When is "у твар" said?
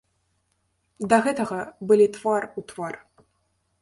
2.63-2.95